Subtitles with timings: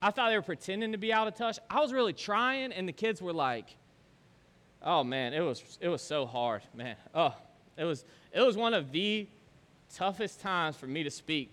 [0.00, 1.58] I thought they were pretending to be out of touch.
[1.68, 3.76] I was really trying, and the kids were like,
[4.82, 6.96] "Oh man, it was it was so hard, man.
[7.14, 7.34] Oh,
[7.76, 9.26] it was it was one of the
[9.94, 11.50] toughest times for me to speak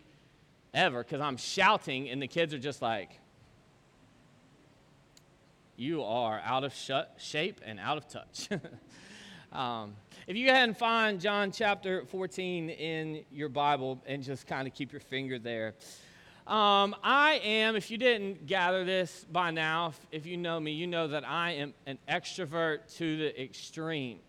[0.74, 3.20] ever because I'm shouting, and the kids are just like,
[5.76, 8.50] "You are out of sh- shape and out of touch."
[9.52, 9.96] um,
[10.28, 14.68] if you go ahead and find John chapter 14 in your Bible and just kind
[14.68, 15.74] of keep your finger there.
[16.48, 20.74] Um, I am, if you didn't gather this by now, if, if, you know me,
[20.74, 24.20] you know that I am an extrovert to the extreme.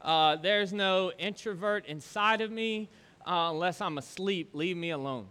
[0.00, 2.88] Uh, there's no introvert inside of me
[3.26, 4.54] uh, unless I'm asleep.
[4.54, 5.26] Leave me alone.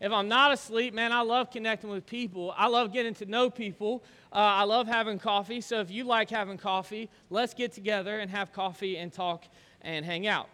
[0.00, 2.52] If I'm not asleep, man, I love connecting with people.
[2.56, 4.02] I love getting to know people.
[4.32, 5.60] Uh, I love having coffee.
[5.60, 9.44] So if you like having coffee, let's get together and have coffee and talk
[9.80, 10.48] and hang out.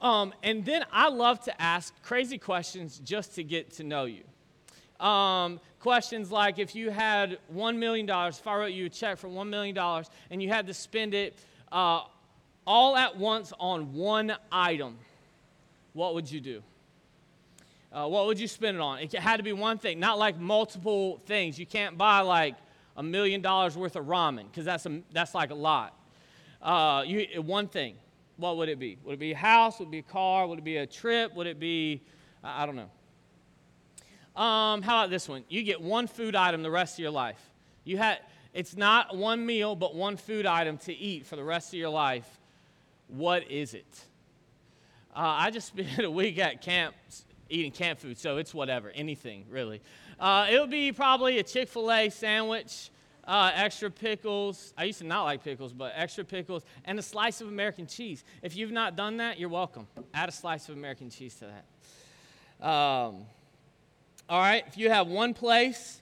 [0.00, 4.24] Um, and then I love to ask crazy questions just to get to know you.
[5.04, 9.28] Um, questions like if you had $1 million, if I wrote you a check for
[9.28, 9.76] $1 million
[10.30, 11.38] and you had to spend it
[11.72, 12.02] uh,
[12.66, 14.96] all at once on one item,
[15.92, 16.62] what would you do?
[17.92, 19.00] Uh, what would you spend it on?
[19.00, 21.58] It had to be one thing, not like multiple things.
[21.58, 22.54] You can't buy like
[22.96, 25.96] a million dollars worth of ramen because that's, that's like a lot.
[26.62, 27.96] Uh, you, one thing
[28.40, 28.96] what would it be?
[29.04, 29.78] Would it be a house?
[29.78, 30.46] Would it be a car?
[30.46, 31.34] Would it be a trip?
[31.34, 32.02] Would it be,
[32.42, 32.90] I don't know.
[34.40, 35.44] Um, how about this one?
[35.48, 37.40] You get one food item the rest of your life.
[37.84, 38.18] You had,
[38.54, 41.90] it's not one meal, but one food item to eat for the rest of your
[41.90, 42.28] life.
[43.08, 44.04] What is it?
[45.14, 46.94] Uh, I just spent a week at camp
[47.50, 49.82] eating camp food, so it's whatever, anything really.
[50.18, 52.90] Uh, it would be probably a Chick fil A sandwich
[53.24, 54.72] uh, extra pickles.
[54.76, 58.24] I used to not like pickles, but extra pickles and a slice of American cheese.
[58.42, 59.86] If you've not done that, you're welcome.
[60.14, 62.66] Add a slice of American cheese to that.
[62.66, 63.26] Um,
[64.28, 66.00] all right, if you have one place,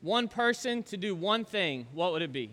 [0.00, 2.50] one person to do one thing, what would it be?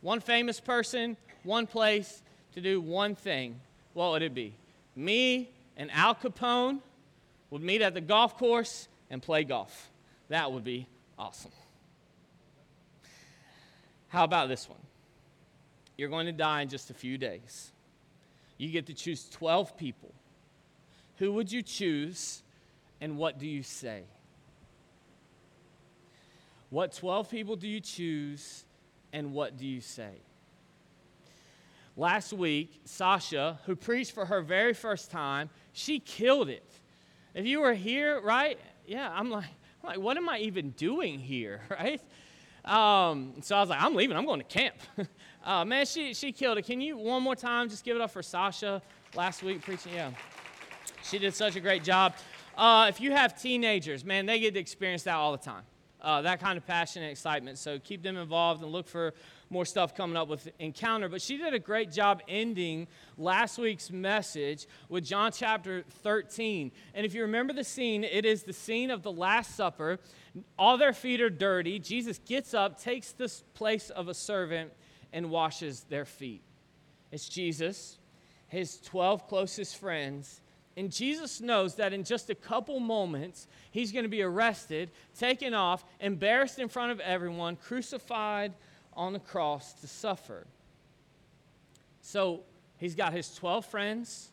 [0.00, 2.22] One famous person, one place
[2.54, 3.60] to do one thing,
[3.94, 4.54] what would it be?
[4.96, 6.80] Me and Al Capone
[7.50, 9.90] would meet at the golf course and play golf.
[10.28, 10.86] That would be
[11.18, 11.52] awesome.
[14.10, 14.78] How about this one?
[15.96, 17.72] You're going to die in just a few days.
[18.58, 20.12] You get to choose 12 people.
[21.16, 22.42] Who would you choose
[23.00, 24.02] and what do you say?
[26.70, 28.64] What 12 people do you choose
[29.12, 30.12] and what do you say?
[31.96, 36.66] Last week, Sasha, who preached for her very first time, she killed it.
[37.34, 38.58] If you were here, right?
[38.86, 39.44] Yeah, I'm like,
[39.82, 42.00] I'm like what am I even doing here, right?
[42.70, 44.16] Um, so I was like, I'm leaving.
[44.16, 44.76] I'm going to camp.
[45.44, 46.62] uh, man, she, she killed it.
[46.62, 48.80] Can you one more time just give it up for Sasha
[49.16, 49.92] last week preaching?
[49.92, 50.12] Yeah.
[51.02, 52.14] She did such a great job.
[52.56, 55.64] Uh, if you have teenagers, man, they get to experience that all the time.
[56.00, 57.58] Uh, that kind of passion and excitement.
[57.58, 59.14] So keep them involved and look for
[59.50, 61.08] more stuff coming up with Encounter.
[61.08, 62.86] But she did a great job ending
[63.18, 66.70] last week's message with John chapter 13.
[66.94, 69.98] And if you remember the scene, it is the scene of the Last Supper.
[70.56, 71.80] All their feet are dirty.
[71.80, 74.72] Jesus gets up, takes the place of a servant,
[75.12, 76.42] and washes their feet.
[77.10, 77.98] It's Jesus,
[78.46, 80.40] his 12 closest friends,
[80.76, 85.52] and Jesus knows that in just a couple moments, he's going to be arrested, taken
[85.52, 88.54] off, embarrassed in front of everyone, crucified
[89.00, 90.46] on the cross to suffer.
[92.00, 92.42] So
[92.76, 94.30] he's got his 12 friends,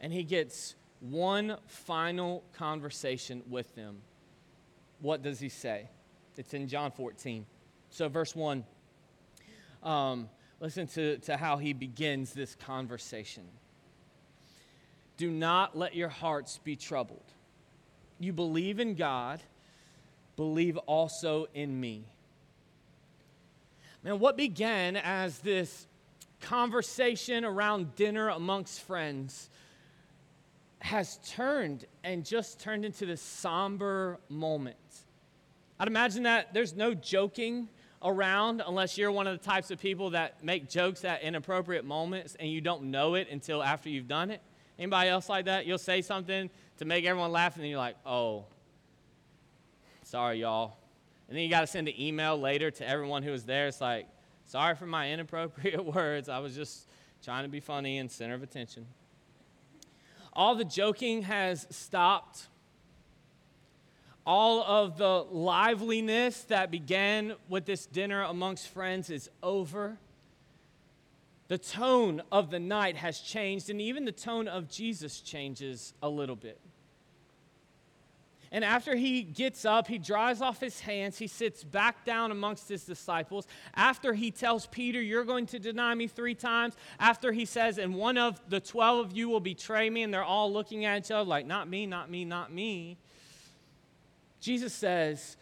[0.00, 3.98] and he gets one final conversation with them
[5.00, 5.88] what does he say?
[6.36, 7.46] It's in John 14.
[7.90, 8.64] So, verse 1,
[9.82, 10.28] um,
[10.60, 13.44] listen to, to how he begins this conversation.
[15.16, 17.24] Do not let your hearts be troubled.
[18.20, 19.40] You believe in God,
[20.36, 22.04] believe also in me.
[24.04, 25.86] Man, what began as this
[26.40, 29.50] conversation around dinner amongst friends
[30.80, 34.76] has turned and just turned into this somber moment.
[35.80, 37.68] I'd imagine that there's no joking
[38.02, 42.36] around unless you're one of the types of people that make jokes at inappropriate moments
[42.38, 44.40] and you don't know it until after you've done it.
[44.78, 45.66] Anybody else like that?
[45.66, 48.44] You'll say something to make everyone laugh and then you're like, oh,
[50.04, 50.77] sorry, y'all.
[51.28, 53.66] And then you got to send an email later to everyone who was there.
[53.66, 54.06] It's like,
[54.46, 56.28] sorry for my inappropriate words.
[56.28, 56.88] I was just
[57.22, 58.86] trying to be funny and center of attention.
[60.32, 62.46] All the joking has stopped.
[64.24, 69.98] All of the liveliness that began with this dinner amongst friends is over.
[71.48, 76.08] The tone of the night has changed, and even the tone of Jesus changes a
[76.08, 76.60] little bit.
[78.50, 81.18] And after he gets up, he dries off his hands.
[81.18, 83.46] He sits back down amongst his disciples.
[83.74, 86.74] After he tells Peter, You're going to deny me three times.
[86.98, 90.02] After he says, And one of the 12 of you will betray me.
[90.02, 92.96] And they're all looking at each other like, Not me, not me, not me.
[94.40, 95.36] Jesus says,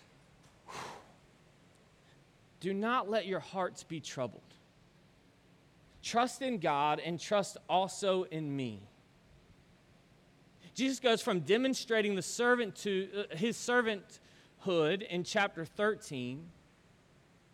[2.61, 4.43] Do not let your hearts be troubled.
[6.03, 8.81] Trust in God and trust also in me.
[10.77, 16.47] Jesus goes from demonstrating the servant to uh, his servanthood in chapter 13,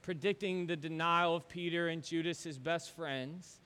[0.02, 3.60] predicting the denial of Peter and Judas, his best friends.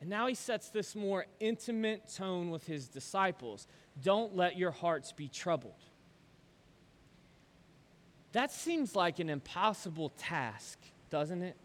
[0.00, 3.66] And now he sets this more intimate tone with his disciples.
[4.02, 5.82] Don't let your hearts be troubled.
[8.32, 10.78] That seems like an impossible task,
[11.08, 11.56] doesn't it?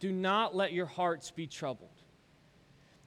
[0.00, 1.95] Do not let your hearts be troubled.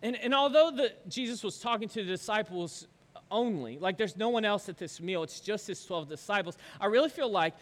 [0.02, 2.88] And, and although the, Jesus was talking to the disciples
[3.30, 6.86] only, like there's no one else at this meal, it's just his 12 disciples, I
[6.86, 7.54] really feel like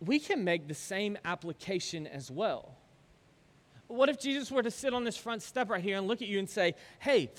[0.00, 2.76] we can make the same application as well.
[3.88, 6.28] What if Jesus were to sit on this front step right here and look at
[6.28, 7.30] you and say, hey,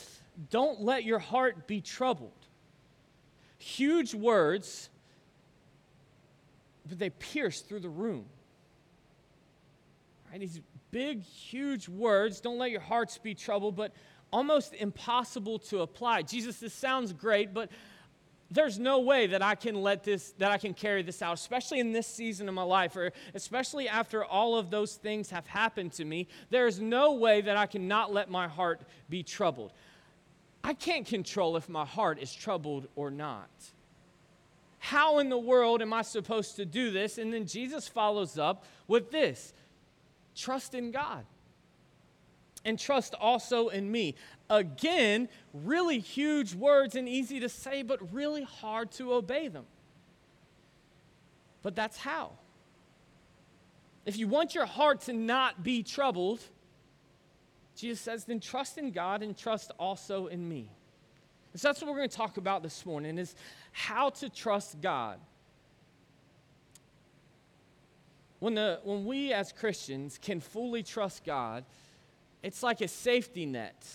[0.49, 2.31] don't let your heart be troubled?
[3.59, 4.89] Huge words,
[6.87, 8.25] but they pierce through the room.
[10.31, 10.49] Right?
[10.91, 12.39] Big, huge words.
[12.41, 13.93] Don't let your hearts be troubled, but
[14.31, 16.23] almost impossible to apply.
[16.23, 17.69] Jesus, this sounds great, but
[18.51, 21.79] there's no way that I can let this, that I can carry this out, especially
[21.79, 25.93] in this season of my life, or especially after all of those things have happened
[25.93, 26.27] to me.
[26.49, 29.71] There is no way that I cannot let my heart be troubled.
[30.63, 33.49] I can't control if my heart is troubled or not.
[34.79, 37.17] How in the world am I supposed to do this?
[37.17, 39.53] And then Jesus follows up with this
[40.35, 41.25] trust in God
[42.65, 44.15] and trust also in me.
[44.49, 49.65] Again, really huge words and easy to say, but really hard to obey them.
[51.61, 52.31] But that's how.
[54.05, 56.41] If you want your heart to not be troubled,
[57.75, 60.69] Jesus says, then trust in God and trust also in me.
[61.55, 63.35] so that's what we're going to talk about this morning is
[63.71, 65.19] how to trust God
[68.39, 71.65] when, the, when we as Christians can fully trust God,
[72.41, 73.85] it's like a safety net.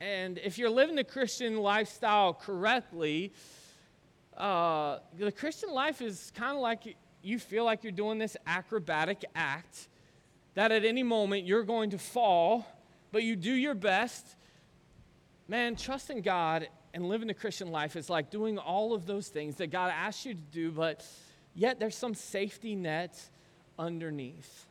[0.00, 3.32] And if you're living the Christian lifestyle correctly,
[4.36, 9.24] uh, the Christian life is kind of like you feel like you're doing this acrobatic
[9.34, 9.88] act
[10.54, 12.66] that at any moment you're going to fall,
[13.12, 14.36] but you do your best.
[15.48, 19.56] Man, trusting God and living the Christian life is like doing all of those things
[19.56, 21.04] that God asks you to do, but
[21.54, 23.18] yet there's some safety net
[23.78, 24.66] underneath.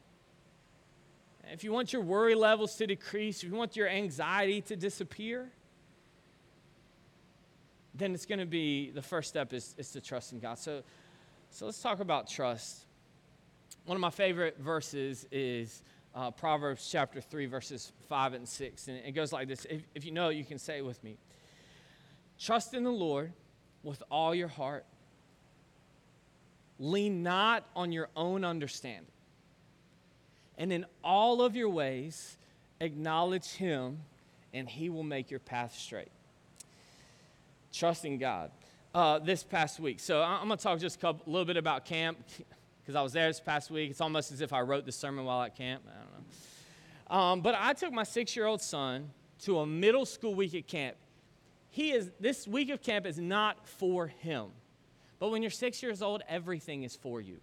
[1.52, 5.50] If you want your worry levels to decrease, if you want your anxiety to disappear,
[7.96, 10.60] then it's going to be the first step is, is to trust in God.
[10.60, 10.84] So,
[11.50, 12.86] so let's talk about trust.
[13.86, 15.82] One of my favorite verses is
[16.14, 18.88] uh, Proverbs chapter 3, verses 5 and 6.
[18.88, 21.18] And it goes like this if, if you know you can say it with me.
[22.40, 23.32] Trust in the Lord
[23.84, 24.86] with all your heart
[26.80, 29.12] Lean not on your own understanding.
[30.58, 32.38] And in all of your ways,
[32.80, 34.00] acknowledge Him,
[34.54, 36.12] and He will make your path straight.
[37.74, 38.52] Trusting God.
[38.94, 40.00] Uh, this past week.
[40.00, 42.18] So I'm going to talk just a little bit about camp
[42.82, 43.92] because I was there this past week.
[43.92, 45.84] It's almost as if I wrote the sermon while at camp.
[45.88, 47.16] I don't know.
[47.16, 49.12] Um, but I took my six year old son
[49.44, 50.96] to a middle school week at camp.
[51.70, 54.48] He is, this week of camp is not for him.
[55.20, 57.38] But when you're six years old, everything is for you.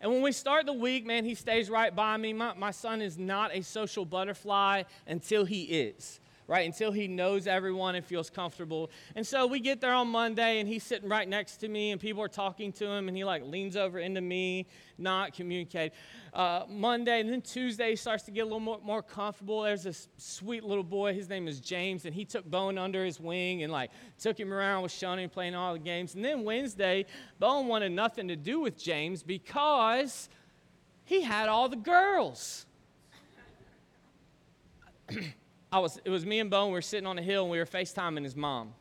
[0.00, 2.32] And when we start the week, man, he stays right by me.
[2.32, 6.66] My, my son is not a social butterfly until he is right?
[6.66, 8.90] Until he knows everyone and feels comfortable.
[9.14, 12.00] And so we get there on Monday and he's sitting right next to me and
[12.00, 14.66] people are talking to him and he like leans over into me,
[14.98, 15.92] not communicate.
[16.34, 19.62] Uh, Monday and then Tuesday starts to get a little more, more comfortable.
[19.62, 23.20] There's this sweet little boy, his name is James, and he took Bowen under his
[23.20, 26.14] wing and like took him around with and playing all the games.
[26.14, 27.06] And then Wednesday,
[27.38, 30.28] Bowen wanted nothing to do with James because
[31.04, 32.66] he had all the girls.
[35.72, 36.68] I was, it was me and Bowen.
[36.68, 38.74] We were sitting on a hill and we were FaceTiming his mom.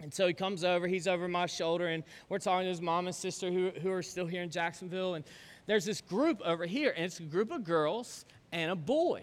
[0.00, 3.06] And so he comes over, he's over my shoulder, and we're talking to his mom
[3.06, 5.14] and sister who, who are still here in Jacksonville.
[5.14, 5.24] And
[5.66, 9.22] there's this group over here, and it's a group of girls and a boy.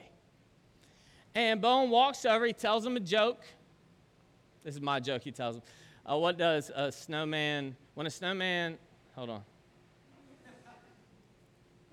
[1.36, 3.42] And Bowen walks over, he tells them a joke.
[4.64, 5.64] This is my joke, he tells them.
[6.10, 8.78] Uh, what does a snowman, when a snowman,
[9.16, 9.42] hold on.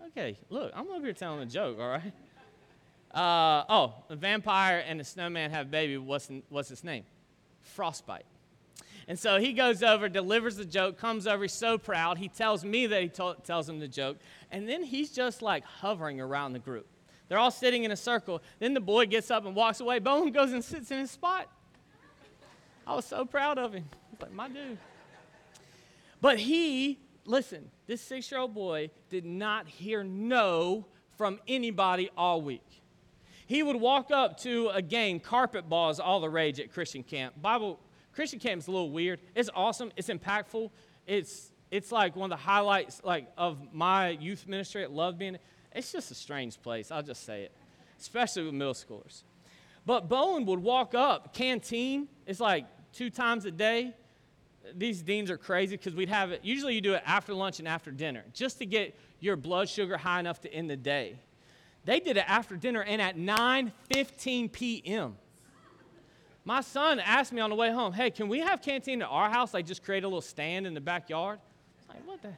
[0.08, 2.12] Okay, look, I'm over here telling a joke, all right?
[3.12, 5.96] Uh, oh, the vampire and the snowman have a baby.
[5.96, 7.04] What's, what's its name?
[7.62, 8.26] Frostbite.
[9.08, 12.18] And so he goes over, delivers the joke, comes over, he's so proud.
[12.18, 14.18] He tells me that he tells him the joke.
[14.50, 16.86] And then he's just like hovering around the group.
[17.28, 18.42] They're all sitting in a circle.
[18.58, 19.98] Then the boy gets up and walks away.
[19.98, 21.48] Bowen goes and sits in his spot.
[22.86, 23.84] I was so proud of him.
[24.10, 24.78] He's like, my dude.
[26.20, 30.84] But he, listen, this six year old boy did not hear no
[31.16, 32.62] from anybody all week.
[33.48, 37.02] He would walk up to a game, carpet ball is all the rage at Christian
[37.02, 37.40] camp.
[37.40, 37.80] Bible
[38.12, 39.20] Christian camp is a little weird.
[39.34, 39.90] It's awesome.
[39.96, 40.70] It's impactful.
[41.06, 44.84] It's it's like one of the highlights like of my youth ministry.
[44.84, 45.38] I love being.
[45.74, 46.90] It's just a strange place.
[46.90, 47.52] I'll just say it,
[47.98, 49.22] especially with middle schoolers.
[49.86, 51.32] But Bowen would walk up.
[51.32, 53.94] Canteen It's like two times a day.
[54.76, 56.40] These deans are crazy because we'd have it.
[56.42, 59.96] Usually, you do it after lunch and after dinner, just to get your blood sugar
[59.96, 61.16] high enough to end the day.
[61.84, 65.16] They did it after dinner and at 9:15 p.m.
[66.44, 69.28] My son asked me on the way home, "Hey, can we have canteen at our
[69.28, 69.52] house?
[69.52, 71.40] Like, just create a little stand in the backyard."
[71.88, 72.32] Like, what the?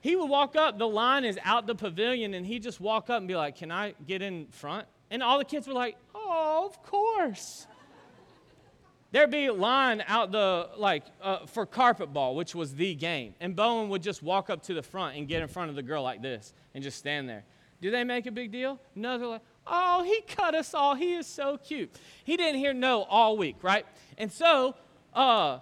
[0.00, 0.78] He would walk up.
[0.78, 3.70] The line is out the pavilion, and he just walk up and be like, "Can
[3.70, 7.66] I get in front?" And all the kids were like, "Oh, of course."
[9.12, 13.34] There'd be a line out the like uh, for carpet ball, which was the game,
[13.40, 15.82] and Bowen would just walk up to the front and get in front of the
[15.82, 17.44] girl like this and just stand there.
[17.80, 18.80] Do they make a big deal?
[18.94, 20.94] No, they're like, oh, he cut us all.
[20.94, 21.94] He is so cute.
[22.24, 23.86] He didn't hear no all week, right?
[24.16, 24.74] And so
[25.12, 25.58] uh,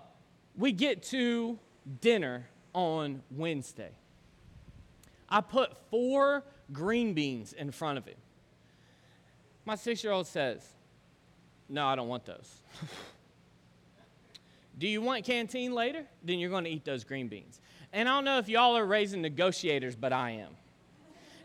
[0.57, 1.59] we get to
[2.01, 3.91] dinner on Wednesday.
[5.29, 8.17] I put four green beans in front of him.
[9.65, 10.63] My six year old says,
[11.69, 12.61] No, I don't want those.
[14.79, 16.05] Do you want canteen later?
[16.23, 17.61] Then you're going to eat those green beans.
[17.93, 20.57] And I don't know if y'all are raising negotiators, but I am.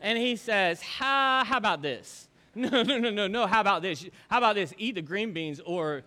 [0.02, 2.28] And he says, how, how about this?
[2.56, 3.46] No, no, no, no, no.
[3.46, 4.06] How about this?
[4.28, 4.74] How about this?
[4.78, 6.02] Eat the green beans or,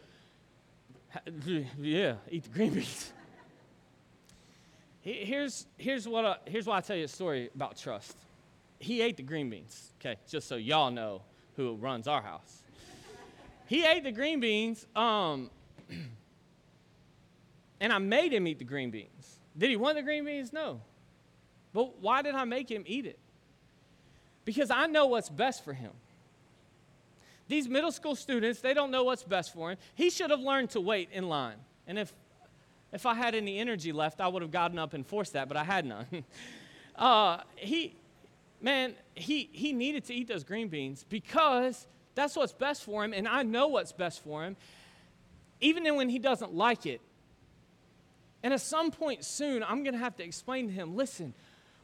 [1.80, 3.12] yeah, eat the green beans.
[5.02, 8.16] Here's, here's, what I, here's why I tell you a story about trust.
[8.80, 11.22] He ate the green beans, okay, just so y'all know
[11.56, 12.62] who runs our house.
[13.66, 14.86] He ate the green beans.
[14.94, 15.48] Um,
[17.80, 19.38] and I made him eat the green beans.
[19.56, 20.52] Did he want the green beans?
[20.52, 20.80] No.
[21.72, 23.18] But why did I make him eat it?
[24.44, 25.92] Because I know what's best for him.
[27.48, 29.78] These middle school students, they don't know what's best for him.
[29.94, 31.56] He should have learned to wait in line.
[31.86, 32.12] And if,
[32.92, 35.56] if I had any energy left, I would have gotten up and forced that, but
[35.56, 36.06] I had none.
[36.96, 37.94] uh, he,
[38.60, 43.12] man, he, he needed to eat those green beans because that's what's best for him,
[43.12, 44.56] and I know what's best for him.
[45.60, 47.00] Even when he doesn't like it,
[48.42, 51.34] and at some point soon, I'm going to have to explain to him listen,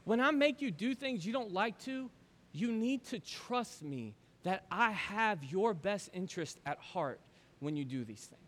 [0.05, 2.11] when I make you do things you don't like to,
[2.53, 4.15] you need to trust me
[4.45, 7.21] that I have your best interest at heart
[7.61, 8.43] when you do these things.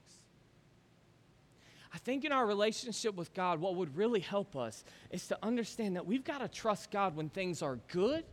[1.93, 5.97] I think in our relationship with God, what would really help us is to understand
[5.97, 8.25] that we've got to trust God when things are good.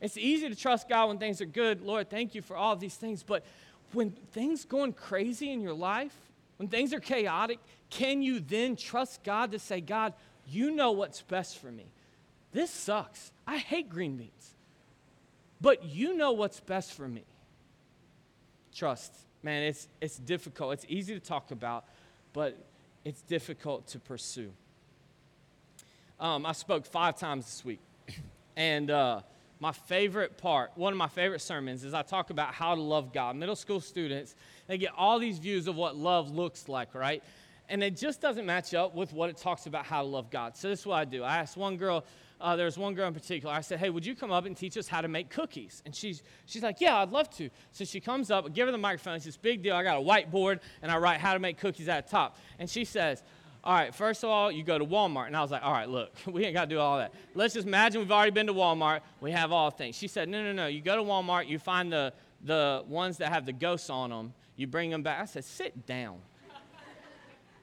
[0.00, 1.82] It's easy to trust God when things are good.
[1.82, 3.22] Lord, thank you for all these things.
[3.24, 3.44] But
[3.92, 6.14] when things are going crazy in your life,
[6.56, 7.58] when things are chaotic,
[7.90, 10.14] can you then trust God to say, God,
[10.46, 11.86] you know what's best for me?
[12.52, 13.32] This sucks.
[13.46, 14.54] I hate green beans.
[15.60, 17.24] But you know what's best for me.
[18.74, 19.14] Trust.
[19.42, 20.74] Man, it's, it's difficult.
[20.74, 21.84] It's easy to talk about,
[22.32, 22.56] but
[23.04, 24.52] it's difficult to pursue.
[26.18, 27.80] Um, I spoke five times this week.
[28.56, 29.22] And uh,
[29.60, 33.12] my favorite part, one of my favorite sermons, is I talk about how to love
[33.12, 33.36] God.
[33.36, 34.34] Middle school students,
[34.66, 37.22] they get all these views of what love looks like, right?
[37.70, 40.56] And it just doesn't match up with what it talks about how to love God.
[40.56, 41.22] So this is what I do.
[41.22, 42.04] I asked one girl,
[42.40, 43.54] uh, there was one girl in particular.
[43.54, 45.94] I said, "Hey, would you come up and teach us how to make cookies?" And
[45.94, 48.78] she's she's like, "Yeah, I'd love to." So she comes up, I give her the
[48.78, 49.16] microphone.
[49.16, 49.74] It's this big deal.
[49.74, 52.36] I got a whiteboard and I write how to make cookies at the top.
[52.58, 53.22] And she says,
[53.62, 55.88] "All right, first of all, you go to Walmart." And I was like, "All right,
[55.88, 57.12] look, we ain't got to do all that.
[57.34, 59.00] Let's just imagine we've already been to Walmart.
[59.20, 60.66] We have all things." She said, "No, no, no.
[60.66, 61.48] You go to Walmart.
[61.48, 62.12] You find the
[62.44, 65.20] the ones that have the ghosts on them, you bring them back.
[65.20, 66.18] I said, sit down.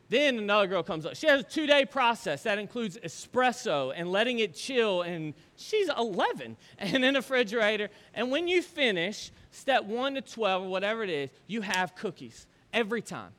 [0.09, 1.15] Then another girl comes up.
[1.15, 5.01] She has a two day process that includes espresso and letting it chill.
[5.01, 7.89] And she's 11 and in a refrigerator.
[8.13, 12.47] And when you finish, step one to 12 or whatever it is, you have cookies
[12.71, 13.31] every time.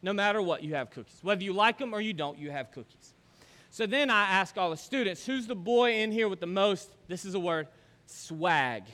[0.00, 1.18] No matter what, you have cookies.
[1.22, 3.14] Whether you like them or you don't, you have cookies.
[3.70, 6.90] So then I ask all the students, who's the boy in here with the most,
[7.08, 7.68] this is a word,
[8.06, 8.84] swag?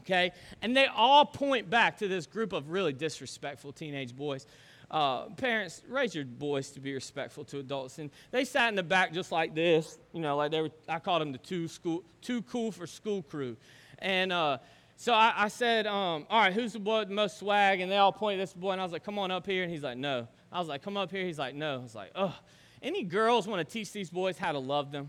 [0.00, 0.32] okay?
[0.62, 4.46] And they all point back to this group of really disrespectful teenage boys.
[4.90, 7.98] Uh, parents, raise your boys to be respectful to adults.
[7.98, 10.98] And they sat in the back just like this, you know, like they were, I
[10.98, 13.56] called them the too, school, too cool for school crew.
[14.00, 14.58] And uh,
[14.96, 17.80] so I, I said, um, all right, who's the boy with the most swag?
[17.80, 19.62] And they all pointed at this boy, and I was like, come on up here.
[19.62, 21.24] And he's like, no, I was like, come up here.
[21.24, 21.78] He's like, no.
[21.78, 22.36] I was like, oh,
[22.82, 25.08] any girls want to teach these boys how to love them?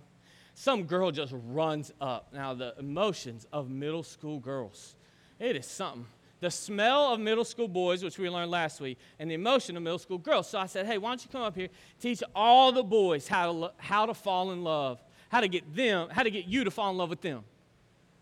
[0.53, 2.27] Some girl just runs up.
[2.33, 4.95] Now, the emotions of middle school girls,
[5.39, 6.05] it is something.
[6.41, 9.83] The smell of middle school boys, which we learned last week, and the emotion of
[9.83, 10.49] middle school girls.
[10.49, 11.69] So I said, hey, why don't you come up here,
[11.99, 15.73] teach all the boys how to, lo- how to fall in love, how to get
[15.75, 17.43] them, how to get you to fall in love with them.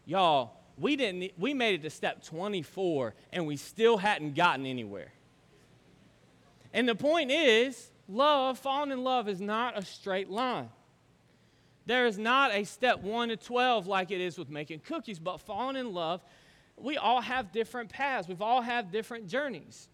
[0.06, 5.14] Y'all, we didn't, we made it to step 24, and we still hadn't gotten anywhere.
[6.74, 10.70] And the point is, love, falling in love is not a straight line.
[11.86, 15.40] There is not a step 1 to 12 like it is with making cookies, but
[15.40, 16.22] falling in love,
[16.82, 18.28] we all have different paths.
[18.28, 19.88] We've all have different journeys.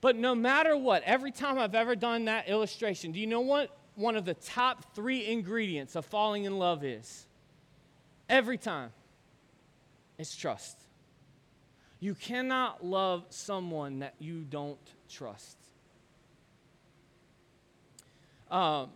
[0.00, 3.76] But no matter what, every time I've ever done that illustration, do you know what
[3.94, 7.26] one of the top three ingredients of falling in love is?
[8.28, 8.90] Every time.
[10.18, 10.78] It's trust.
[12.00, 14.78] You cannot love someone that you don't
[15.08, 15.56] trust.
[18.50, 18.90] Um,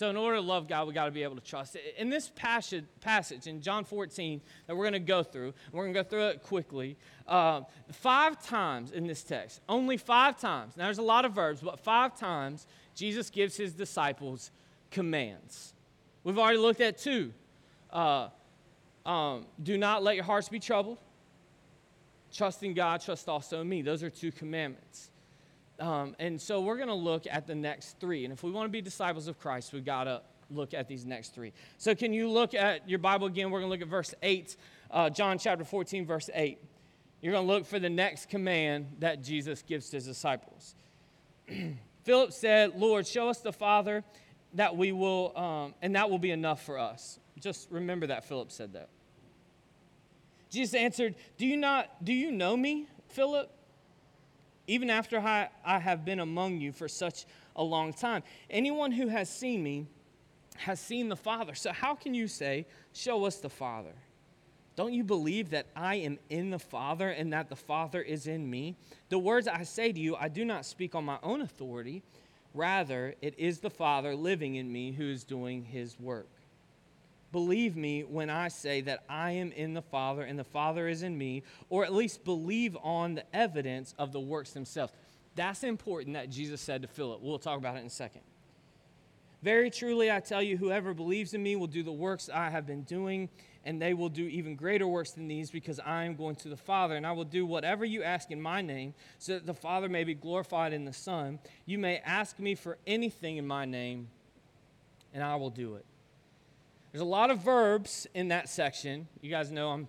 [0.00, 1.76] so, in order to love God, we got to be able to trust.
[1.98, 5.92] In this passage, passage in John 14 that we're going to go through, we're going
[5.92, 6.96] to go through it quickly.
[7.28, 7.60] Uh,
[7.92, 10.74] five times in this text, only five times.
[10.74, 14.52] Now, there's a lot of verbs, but five times Jesus gives his disciples
[14.90, 15.74] commands.
[16.24, 17.34] We've already looked at two.
[17.92, 18.28] Uh,
[19.04, 20.96] um, do not let your hearts be troubled.
[22.32, 23.82] Trust in God, trust also in me.
[23.82, 25.09] Those are two commandments.
[25.80, 28.24] Um, and so we're going to look at the next three.
[28.24, 31.06] And if we want to be disciples of Christ, we've got to look at these
[31.06, 31.52] next three.
[31.78, 33.50] So can you look at your Bible again?
[33.50, 34.56] We're going to look at verse 8,
[34.90, 36.58] uh, John chapter 14, verse 8.
[37.22, 40.74] You're going to look for the next command that Jesus gives to his disciples.
[42.04, 44.04] Philip said, Lord, show us the Father,
[44.54, 47.18] that we will, um, and that will be enough for us.
[47.38, 48.88] Just remember that Philip said that.
[50.50, 53.50] Jesus answered, Do you not do you know me, Philip?
[54.70, 58.22] Even after I, I have been among you for such a long time.
[58.48, 59.88] Anyone who has seen me
[60.58, 61.56] has seen the Father.
[61.56, 63.94] So how can you say, Show us the Father?
[64.76, 68.48] Don't you believe that I am in the Father and that the Father is in
[68.48, 68.76] me?
[69.08, 72.04] The words I say to you, I do not speak on my own authority.
[72.54, 76.28] Rather, it is the Father living in me who is doing his work.
[77.32, 81.02] Believe me when I say that I am in the Father and the Father is
[81.02, 84.92] in me, or at least believe on the evidence of the works themselves.
[85.36, 87.20] That's important that Jesus said to Philip.
[87.22, 88.22] We'll talk about it in a second.
[89.42, 92.66] Very truly, I tell you, whoever believes in me will do the works I have
[92.66, 93.30] been doing,
[93.64, 96.56] and they will do even greater works than these because I am going to the
[96.56, 96.96] Father.
[96.96, 100.04] And I will do whatever you ask in my name, so that the Father may
[100.04, 101.38] be glorified in the Son.
[101.64, 104.08] You may ask me for anything in my name,
[105.14, 105.86] and I will do it.
[106.92, 109.06] There's a lot of verbs in that section.
[109.20, 109.88] You guys know I'm,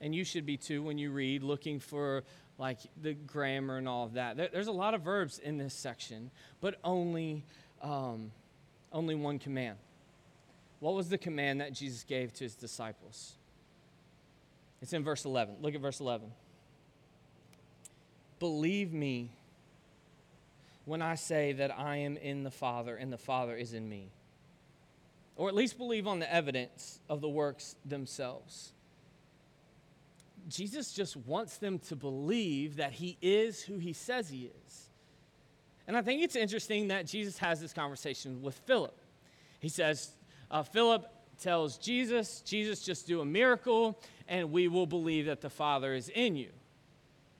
[0.00, 2.22] and you should be too when you read, looking for
[2.56, 4.36] like the grammar and all of that.
[4.36, 7.44] There, there's a lot of verbs in this section, but only,
[7.82, 8.30] um,
[8.92, 9.78] only one command.
[10.78, 13.32] What was the command that Jesus gave to his disciples?
[14.80, 15.56] It's in verse 11.
[15.60, 16.30] Look at verse 11.
[18.38, 19.32] Believe me
[20.84, 24.10] when I say that I am in the Father and the Father is in me
[25.40, 28.74] or at least believe on the evidence of the works themselves.
[30.50, 34.90] Jesus just wants them to believe that he is who he says he is.
[35.88, 38.94] And I think it's interesting that Jesus has this conversation with Philip.
[39.60, 40.10] He says,
[40.50, 43.98] uh, Philip tells Jesus, Jesus, just do a miracle,
[44.28, 46.50] and we will believe that the Father is in you.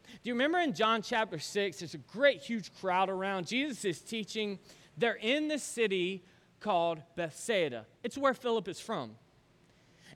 [0.07, 3.47] Do you remember in John chapter 6, there's a great, huge crowd around.
[3.47, 4.59] Jesus is teaching.
[4.97, 6.25] They're in the city
[6.61, 7.87] called Bethsaida.
[8.03, 9.13] It's where Philip is from.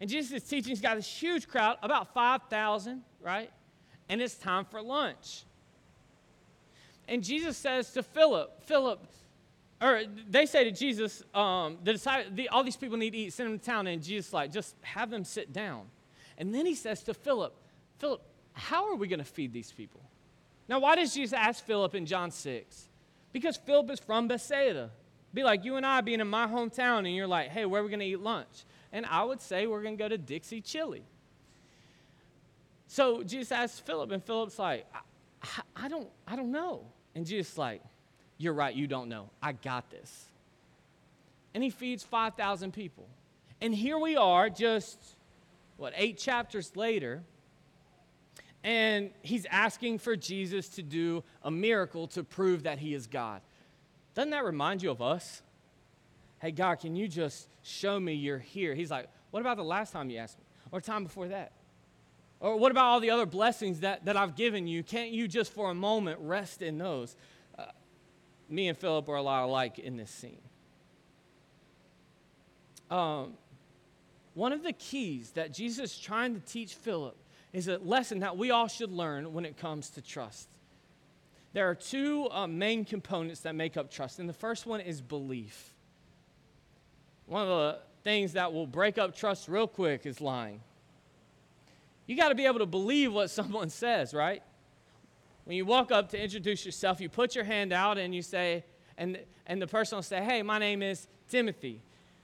[0.00, 0.70] And Jesus is teaching.
[0.70, 3.50] He's got this huge crowd, about 5,000, right?
[4.08, 5.44] And it's time for lunch.
[7.08, 9.06] And Jesus says to Philip, Philip,
[9.80, 13.50] or they say to Jesus, um, the, the, all these people need to eat, send
[13.50, 13.86] them to town.
[13.86, 15.82] And Jesus like, just have them sit down.
[16.38, 17.54] And then he says to Philip,
[17.98, 20.00] Philip, how are we going to feed these people?
[20.68, 22.88] Now, why does Jesus ask Philip in John 6?
[23.32, 24.90] Because Philip is from Bethsaida.
[25.34, 27.84] Be like you and I being in my hometown, and you're like, hey, where are
[27.84, 28.64] we going to eat lunch?
[28.92, 31.02] And I would say we're going to go to Dixie Chili.
[32.86, 34.86] So Jesus asks Philip, and Philip's like,
[35.42, 36.86] I, I, don't, I don't know.
[37.16, 37.82] And Jesus like,
[38.38, 39.30] you're right, you don't know.
[39.42, 40.26] I got this.
[41.52, 43.08] And he feeds 5,000 people.
[43.60, 44.98] And here we are, just,
[45.76, 47.22] what, eight chapters later,
[48.62, 53.42] and he's asking for Jesus to do a miracle to prove that he is God.
[54.14, 55.42] Doesn't that remind you of us?
[56.40, 58.74] Hey, God, can you just show me you're here?
[58.74, 60.44] He's like, What about the last time you asked me?
[60.72, 61.52] Or time before that?
[62.40, 64.82] Or what about all the other blessings that, that I've given you?
[64.82, 67.16] Can't you just for a moment rest in those?
[67.58, 67.66] Uh,
[68.48, 70.42] me and Philip are a lot alike in this scene.
[72.90, 73.34] Um,
[74.34, 77.16] one of the keys that Jesus is trying to teach Philip
[77.52, 80.48] is a lesson that we all should learn when it comes to trust.
[81.54, 85.00] There are two uh, main components that make up trust, and the first one is
[85.00, 85.72] belief.
[87.26, 90.60] One of the things that will break up trust real quick is lying.
[92.06, 94.42] You got to be able to believe what someone says, right?
[95.44, 98.64] When you walk up to introduce yourself, you put your hand out and you say,
[98.98, 101.80] and, and the person will say, Hey, my name is Timothy.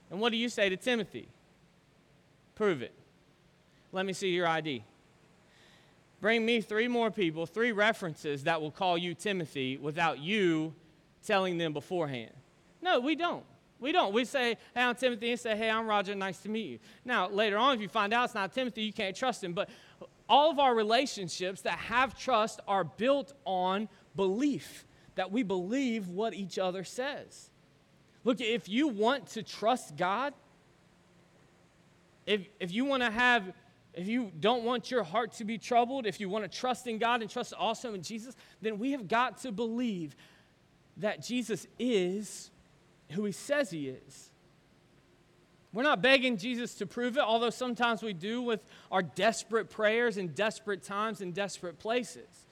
[0.09, 1.29] And what do you say to Timothy?
[2.55, 2.93] Prove it.
[3.93, 4.83] Let me see your ID.
[6.21, 10.73] Bring me three more people, three references that will call you Timothy without you
[11.25, 12.31] telling them beforehand.
[12.81, 13.43] No, we don't.
[13.79, 14.13] We don't.
[14.13, 16.79] We say, hey, I'm Timothy, and say, hey, I'm Roger, nice to meet you.
[17.03, 19.53] Now, later on, if you find out it's not Timothy, you can't trust him.
[19.53, 19.69] But
[20.29, 26.35] all of our relationships that have trust are built on belief, that we believe what
[26.35, 27.49] each other says.
[28.23, 30.35] Look, if you want to trust God,
[32.27, 33.51] if, if you want to have,
[33.93, 36.97] if you don't want your heart to be troubled, if you want to trust in
[36.97, 40.15] God and trust also in Jesus, then we have got to believe
[40.97, 42.51] that Jesus is
[43.11, 44.31] who he says he is.
[45.73, 50.17] We're not begging Jesus to prove it, although sometimes we do with our desperate prayers
[50.17, 52.45] in desperate times in desperate places.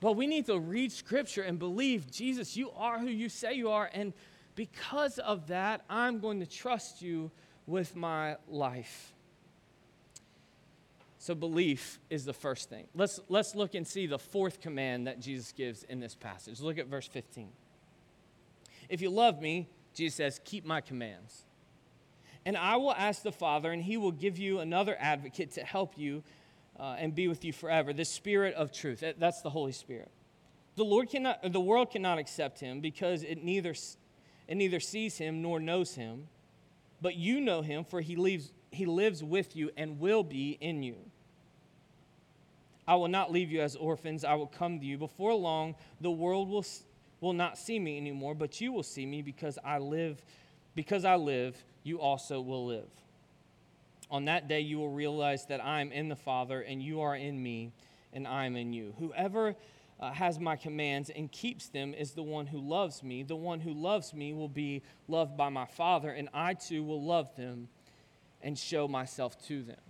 [0.00, 3.70] But we need to read Scripture and believe, Jesus, you are who you say you
[3.70, 3.88] are.
[3.92, 4.12] And
[4.54, 7.30] because of that, I'm going to trust you
[7.66, 9.13] with my life.
[11.24, 12.84] So, belief is the first thing.
[12.94, 16.60] Let's, let's look and see the fourth command that Jesus gives in this passage.
[16.60, 17.48] Look at verse 15.
[18.90, 21.46] If you love me, Jesus says, keep my commands.
[22.44, 25.96] And I will ask the Father, and he will give you another advocate to help
[25.96, 26.22] you
[26.78, 29.02] uh, and be with you forever the Spirit of truth.
[29.16, 30.10] That's the Holy Spirit.
[30.76, 33.74] The, Lord cannot, the world cannot accept him because it neither,
[34.46, 36.26] it neither sees him nor knows him.
[37.00, 40.82] But you know him, for he, leaves, he lives with you and will be in
[40.82, 40.96] you.
[42.86, 44.98] I will not leave you as orphans, I will come to you.
[44.98, 46.64] Before long, the world will
[47.20, 50.22] will not see me anymore, but you will see me because I live.
[50.74, 52.88] Because I live, you also will live.
[54.10, 57.16] On that day, you will realize that I am in the Father, and you are
[57.16, 57.72] in me,
[58.12, 58.94] and I am in you.
[58.98, 59.56] Whoever
[59.98, 63.22] uh, has my commands and keeps them is the one who loves me.
[63.22, 67.02] The one who loves me will be loved by my Father, and I too will
[67.02, 67.68] love them
[68.42, 69.80] and show myself to them.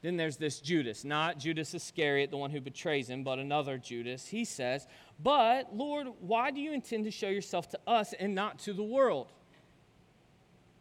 [0.00, 4.28] Then there's this Judas, not Judas Iscariot, the one who betrays him, but another Judas.
[4.28, 4.86] He says,
[5.20, 8.84] But, Lord, why do you intend to show yourself to us and not to the
[8.84, 9.32] world?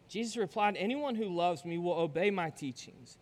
[0.07, 3.17] Jesus replied, Anyone who loves me will obey my teachings.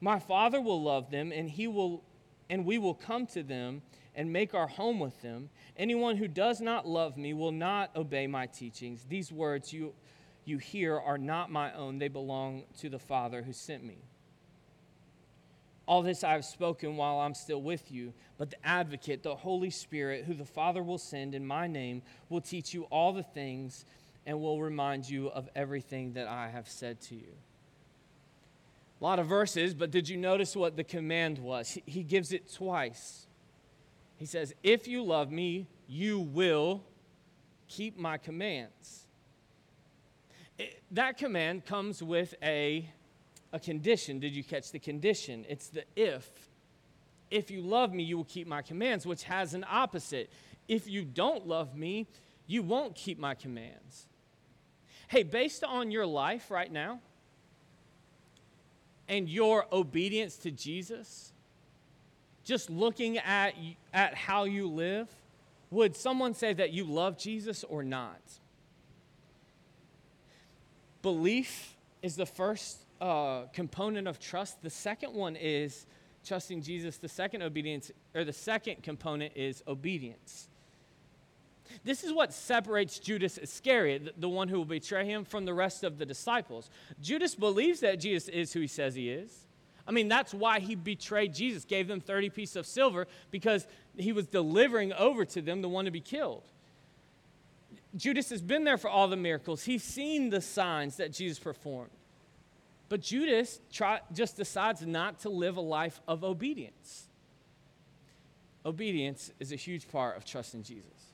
[0.00, 2.02] My Father will love them, and, he will,
[2.48, 3.82] and we will come to them
[4.14, 5.50] and make our home with them.
[5.76, 9.04] Anyone who does not love me will not obey my teachings.
[9.08, 9.92] These words you,
[10.46, 13.98] you hear are not my own, they belong to the Father who sent me.
[15.88, 19.70] All this I have spoken while I'm still with you, but the advocate, the Holy
[19.70, 23.86] Spirit, who the Father will send in my name, will teach you all the things
[24.26, 27.32] and will remind you of everything that I have said to you.
[29.00, 31.78] A lot of verses, but did you notice what the command was?
[31.86, 33.26] He gives it twice.
[34.18, 36.82] He says, If you love me, you will
[37.66, 39.06] keep my commands.
[40.58, 42.90] It, that command comes with a
[43.52, 44.18] a condition.
[44.18, 45.44] Did you catch the condition?
[45.48, 46.28] It's the if.
[47.30, 50.30] If you love me, you will keep my commands, which has an opposite.
[50.66, 52.06] If you don't love me,
[52.46, 54.06] you won't keep my commands.
[55.08, 57.00] Hey, based on your life right now
[59.08, 61.32] and your obedience to Jesus,
[62.44, 63.54] just looking at,
[63.92, 65.08] at how you live,
[65.70, 68.20] would someone say that you love Jesus or not?
[71.02, 74.62] Belief is the first uh, component of trust.
[74.62, 75.86] The second one is
[76.24, 76.98] trusting Jesus.
[76.98, 80.48] The second obedience, or the second component is obedience.
[81.84, 85.84] This is what separates Judas Iscariot, the one who will betray him, from the rest
[85.84, 86.70] of the disciples.
[87.00, 89.46] Judas believes that Jesus is who he says he is.
[89.86, 94.12] I mean, that's why he betrayed Jesus, gave them 30 pieces of silver, because he
[94.12, 96.44] was delivering over to them the one to be killed.
[97.96, 99.64] Judas has been there for all the miracles.
[99.64, 101.90] He's seen the signs that Jesus performed.
[102.88, 107.08] But Judas try, just decides not to live a life of obedience.
[108.64, 111.12] Obedience is a huge part of trusting Jesus.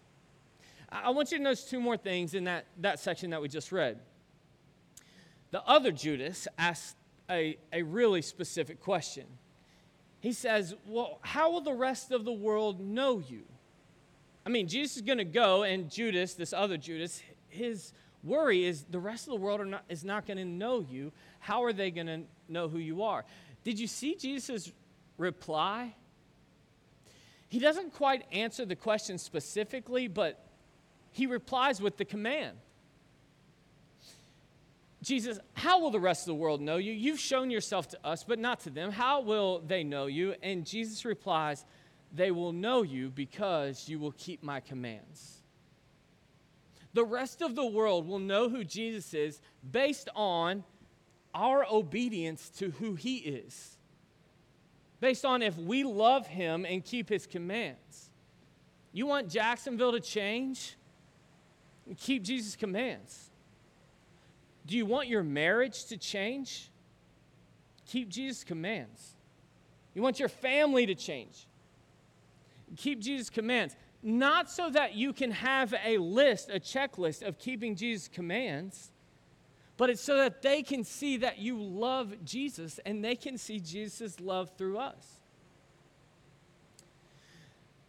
[0.90, 3.48] I, I want you to notice two more things in that, that section that we
[3.48, 3.98] just read.
[5.50, 6.96] The other Judas asked,
[7.30, 9.24] a, a really specific question.
[10.20, 13.44] He says, Well, how will the rest of the world know you?
[14.46, 17.92] I mean, Jesus is going to go, and Judas, this other Judas, his
[18.24, 21.12] worry is the rest of the world not, is not going to know you.
[21.40, 23.24] How are they going to know who you are?
[23.62, 24.72] Did you see Jesus'
[25.18, 25.94] reply?
[27.48, 30.44] He doesn't quite answer the question specifically, but
[31.12, 32.58] he replies with the command.
[35.02, 36.92] Jesus, how will the rest of the world know you?
[36.92, 38.90] You've shown yourself to us, but not to them.
[38.90, 40.34] How will they know you?
[40.42, 41.64] And Jesus replies,
[42.12, 45.43] They will know you because you will keep my commands.
[46.94, 50.64] The rest of the world will know who Jesus is based on
[51.34, 53.76] our obedience to who he is,
[55.00, 58.10] based on if we love him and keep his commands.
[58.92, 60.76] You want Jacksonville to change?
[61.98, 63.30] Keep Jesus' commands.
[64.64, 66.70] Do you want your marriage to change?
[67.86, 69.16] Keep Jesus' commands.
[69.94, 71.48] You want your family to change?
[72.76, 73.76] Keep Jesus' commands.
[74.06, 78.92] Not so that you can have a list, a checklist of keeping Jesus' commands,
[79.78, 83.58] but it's so that they can see that you love Jesus and they can see
[83.58, 85.20] Jesus' love through us.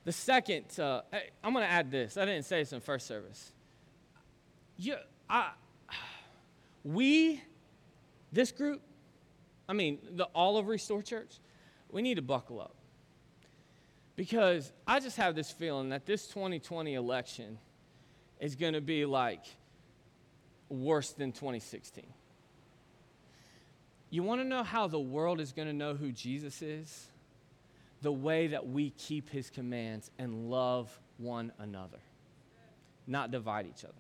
[0.06, 1.01] The second, uh,
[1.43, 2.15] I'm going to add this.
[2.15, 3.51] I didn't say this in first service.
[4.78, 4.95] You,
[5.30, 5.49] I,
[6.86, 7.43] we,
[8.32, 8.82] this group,
[9.67, 11.39] I mean, the all of Restore Church,
[11.91, 12.75] we need to buckle up.
[14.15, 17.58] Because I just have this feeling that this 2020 election
[18.39, 19.43] is going to be like
[20.69, 22.06] worse than 2016.
[24.10, 27.08] You want to know how the world is going to know who Jesus is?
[28.01, 31.99] The way that we keep his commands and love one another,
[33.08, 33.93] not divide each other.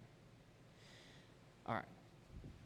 [1.65, 1.85] All right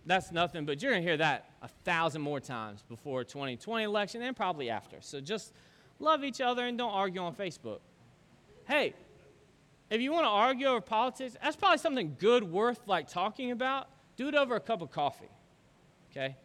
[0.09, 4.21] that's nothing, but you're going to hear that a thousand more times before 2020 election
[4.23, 4.97] and probably after.
[5.01, 5.53] So just
[5.99, 7.79] love each other and don't argue on Facebook.
[8.67, 8.93] Hey,
[9.89, 13.88] if you want to argue over politics, that's probably something good worth like talking about.
[14.15, 15.29] Do it over a cup of coffee.
[16.12, 16.35] Okay?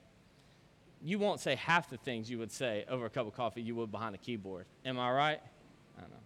[1.02, 3.74] You won't say half the things you would say over a cup of coffee you
[3.74, 4.66] would behind a keyboard.
[4.84, 5.40] Am I right?
[5.96, 6.16] I don't know.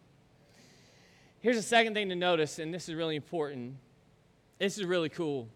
[1.41, 3.75] Here's the second thing to notice, and this is really important.
[4.59, 5.49] This is really cool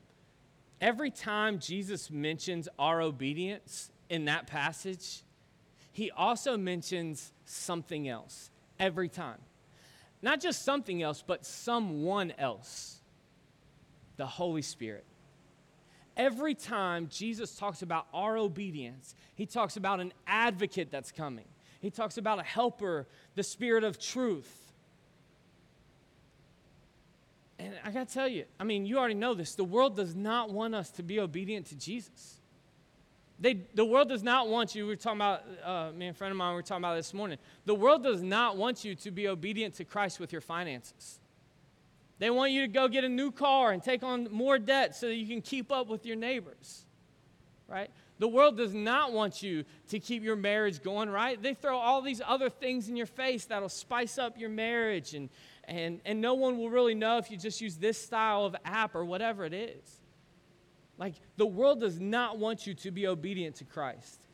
[0.82, 5.22] every time Jesus mentions our obedience in that passage,
[5.92, 8.50] he also mentions something else
[8.80, 9.38] every time.
[10.22, 13.00] Not just something else, but someone else
[14.16, 15.04] the Holy Spirit.
[16.16, 21.46] Every time Jesus talks about our obedience, he talks about an advocate that's coming.
[21.80, 24.72] He talks about a helper, the Spirit of truth.
[27.58, 29.54] And I got to tell you, I mean, you already know this.
[29.54, 32.41] The world does not want us to be obedient to Jesus.
[33.42, 34.84] They, the world does not want you.
[34.84, 36.94] We were talking about, uh, me and a friend of mine, we were talking about
[36.94, 37.38] this morning.
[37.64, 41.18] The world does not want you to be obedient to Christ with your finances.
[42.20, 45.08] They want you to go get a new car and take on more debt so
[45.08, 46.84] that you can keep up with your neighbors,
[47.66, 47.90] right?
[48.20, 51.42] The world does not want you to keep your marriage going right.
[51.42, 55.28] They throw all these other things in your face that'll spice up your marriage and,
[55.64, 58.94] and, and no one will really know if you just use this style of app
[58.94, 60.01] or whatever it is.
[61.02, 64.24] Like, the world does not want you to be obedient to Christ.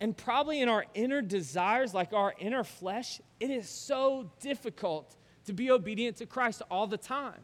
[0.00, 5.52] And probably in our inner desires, like our inner flesh, it is so difficult to
[5.52, 7.38] be obedient to Christ all the time,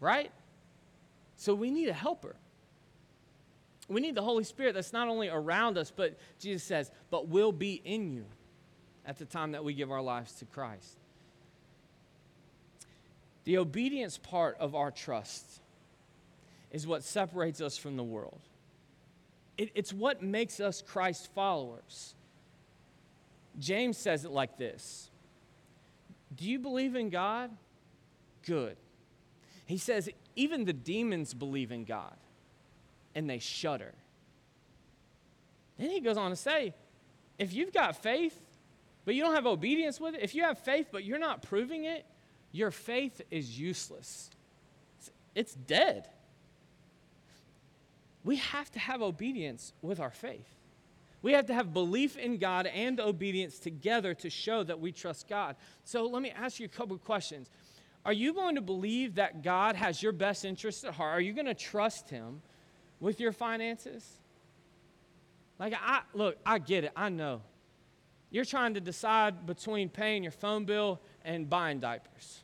[0.00, 0.32] right?
[1.36, 2.36] So we need a helper.
[3.86, 7.52] We need the Holy Spirit that's not only around us, but Jesus says, but will
[7.52, 8.24] be in you
[9.04, 10.96] at the time that we give our lives to Christ.
[13.44, 15.60] The obedience part of our trust
[16.74, 18.40] is what separates us from the world.
[19.56, 22.16] It, it's what makes us Christ followers.
[23.60, 25.08] James says it like this
[26.34, 27.52] Do you believe in God?
[28.44, 28.76] Good.
[29.66, 32.16] He says, even the demons believe in God
[33.14, 33.94] and they shudder.
[35.78, 36.74] Then he goes on to say,
[37.38, 38.38] if you've got faith,
[39.06, 41.84] but you don't have obedience with it, if you have faith, but you're not proving
[41.84, 42.04] it,
[42.52, 44.28] your faith is useless.
[45.34, 46.10] It's dead.
[48.24, 50.48] We have to have obedience with our faith.
[51.22, 55.28] We have to have belief in God and obedience together to show that we trust
[55.28, 55.56] God.
[55.84, 57.48] So let me ask you a couple of questions.
[58.04, 61.16] Are you going to believe that God has your best interest at heart?
[61.16, 62.42] Are you going to trust Him
[63.00, 64.18] with your finances?
[65.58, 66.92] Like, I look, I get it.
[66.94, 67.40] I know.
[68.30, 72.42] You're trying to decide between paying your phone bill and buying diapers.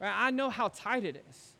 [0.00, 0.14] Right?
[0.14, 1.57] I know how tight it is.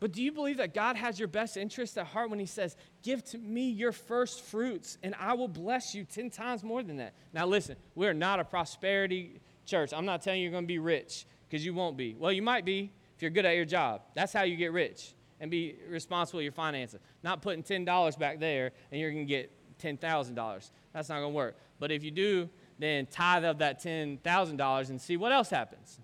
[0.00, 2.76] But do you believe that God has your best interest at heart when He says,
[3.02, 6.98] Give to me your first fruits, and I will bless you 10 times more than
[6.98, 7.14] that?
[7.32, 9.92] Now, listen, we're not a prosperity church.
[9.92, 12.14] I'm not telling you you're going to be rich because you won't be.
[12.14, 14.02] Well, you might be if you're good at your job.
[14.14, 17.00] That's how you get rich and be responsible for your finances.
[17.22, 20.70] Not putting $10 back there and you're going to get $10,000.
[20.92, 21.56] That's not going to work.
[21.78, 25.98] But if you do, then tithe of that $10,000 and see what else happens.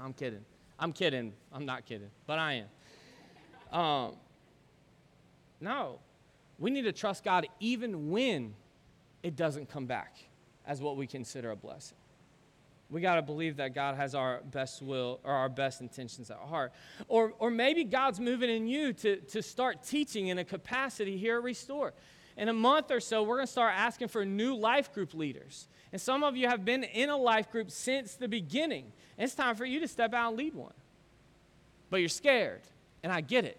[0.00, 0.44] I'm kidding.
[0.78, 1.32] I'm kidding.
[1.52, 2.64] I'm not kidding, but I
[3.72, 3.78] am.
[3.78, 4.16] Um,
[5.60, 5.98] no,
[6.58, 8.54] we need to trust God even when
[9.22, 10.16] it doesn't come back
[10.66, 11.96] as what we consider a blessing.
[12.90, 16.38] We got to believe that God has our best will or our best intentions at
[16.38, 16.72] heart.
[17.06, 21.36] Or, or maybe God's moving in you to, to start teaching in a capacity here
[21.36, 21.92] at Restore.
[22.38, 25.66] In a month or so, we're going to start asking for new life group leaders.
[25.90, 28.92] And some of you have been in a life group since the beginning.
[29.18, 30.72] It's time for you to step out and lead one.
[31.90, 32.60] But you're scared,
[33.02, 33.58] and I get it.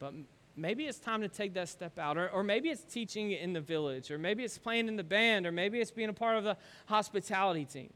[0.00, 0.14] But
[0.56, 2.18] maybe it's time to take that step out.
[2.18, 5.46] Or, or maybe it's teaching in the village, or maybe it's playing in the band,
[5.46, 7.92] or maybe it's being a part of the hospitality team.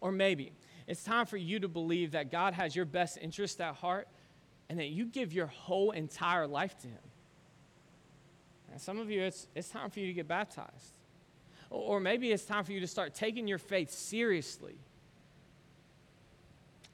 [0.00, 0.52] Or maybe
[0.86, 4.06] it's time for you to believe that God has your best interest at heart
[4.68, 7.00] and that you give your whole entire life to Him.
[8.74, 10.98] And some of you, it's, it's time for you to get baptized.
[11.70, 14.74] Or, or maybe it's time for you to start taking your faith seriously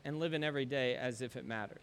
[0.05, 1.81] and living every day as if it mattered.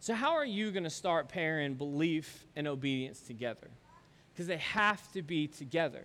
[0.00, 3.68] So, how are you going to start pairing belief and obedience together?
[4.32, 6.04] Because they have to be together.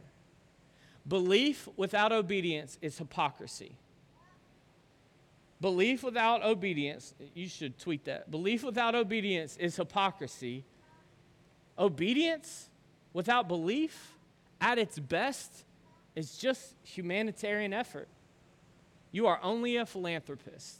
[1.07, 3.77] Belief without obedience is hypocrisy.
[5.59, 8.29] Belief without obedience, you should tweet that.
[8.29, 10.65] Belief without obedience is hypocrisy.
[11.77, 12.69] Obedience
[13.13, 14.13] without belief,
[14.61, 15.65] at its best,
[16.15, 18.07] is just humanitarian effort.
[19.11, 20.77] You are only a philanthropist.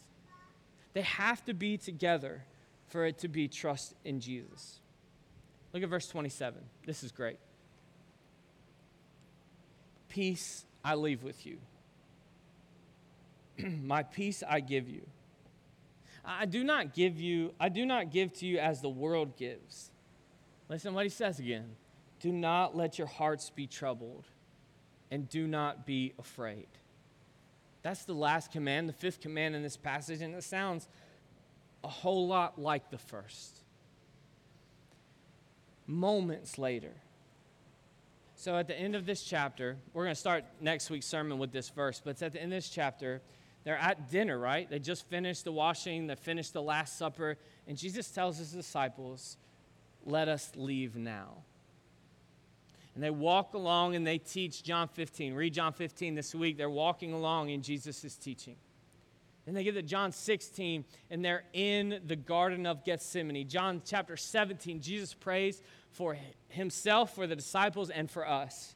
[0.94, 2.44] They have to be together
[2.88, 4.80] for it to be trust in Jesus.
[5.74, 6.62] Look at verse 27.
[6.86, 7.40] This is great.
[10.10, 11.58] Peace I leave with you.
[13.82, 15.02] My peace I give you.
[16.24, 19.90] I do not give you, I do not give to you as the world gives.
[20.70, 21.76] Listen what he says again.
[22.20, 24.26] Do not let your hearts be troubled,
[25.12, 26.68] and do not be afraid.
[27.82, 30.88] That's the last command, the fifth command in this passage, and it sounds
[31.84, 33.58] a whole lot like the first.
[35.86, 36.94] Moments later.
[38.36, 41.52] So at the end of this chapter, we're going to start next week's sermon with
[41.52, 43.22] this verse, but it's at the end of this chapter.
[43.66, 44.70] They're at dinner, right?
[44.70, 49.38] They just finished the washing, they finished the Last Supper, and Jesus tells his disciples,
[50.06, 51.44] Let us leave now.
[52.96, 55.34] And they walk along and they teach John 15.
[55.34, 56.58] Read John 15 this week.
[56.58, 58.56] They're walking along in Jesus' teaching.
[59.46, 63.48] Then they get to John 16, and they're in the Garden of Gethsemane.
[63.48, 65.62] John chapter 17, Jesus prays
[65.92, 68.74] for himself, for the disciples, and for us.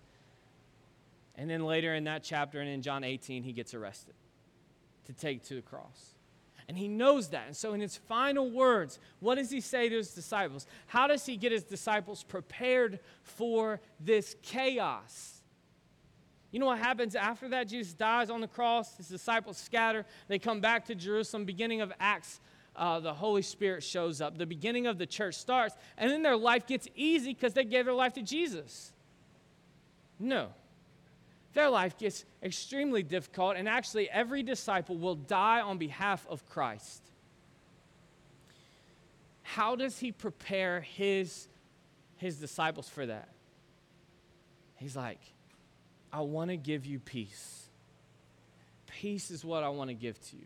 [1.35, 4.15] And then later in that chapter, and in John 18, he gets arrested
[5.05, 6.16] to take to the cross.
[6.67, 7.47] And he knows that.
[7.47, 10.67] And so, in his final words, what does he say to his disciples?
[10.87, 15.41] How does he get his disciples prepared for this chaos?
[16.51, 17.67] You know what happens after that?
[17.67, 21.45] Jesus dies on the cross, his disciples scatter, they come back to Jerusalem.
[21.45, 22.39] Beginning of Acts,
[22.75, 24.37] uh, the Holy Spirit shows up.
[24.37, 27.85] The beginning of the church starts, and then their life gets easy because they gave
[27.85, 28.91] their life to Jesus.
[30.19, 30.49] No.
[31.57, 37.01] Their life gets extremely difficult, and actually, every disciple will die on behalf of Christ.
[39.41, 41.47] How does he prepare his,
[42.17, 43.29] his disciples for that?
[44.75, 45.17] He's like,
[46.13, 47.69] I want to give you peace.
[48.85, 50.45] Peace is what I want to give to you.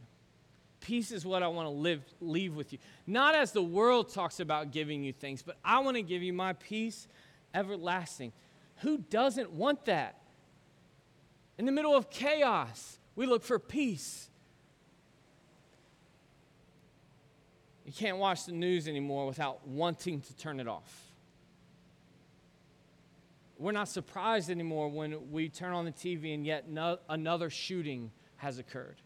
[0.79, 2.79] Peace is what I want to live, leave with you.
[3.05, 6.31] Not as the world talks about giving you things, but I want to give you
[6.31, 7.09] my peace
[7.53, 8.31] everlasting.
[8.77, 10.20] Who doesn't want that?
[11.61, 14.29] In the middle of chaos, we look for peace.
[17.85, 21.11] You can't watch the news anymore without wanting to turn it off
[23.61, 28.11] we're not surprised anymore when we turn on the TV and yet no, another shooting
[28.37, 28.99] has occurred.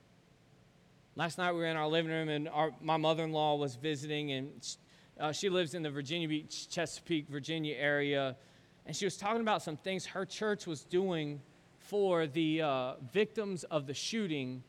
[1.18, 3.76] Last night we were in our living room and our, my mother in law was
[3.76, 4.78] visiting, and
[5.20, 8.38] uh, she lives in the Virginia Beach, Chesapeake, Virginia area.
[8.86, 11.42] And she was talking about some things her church was doing
[11.88, 14.64] for the uh, victims of the shooting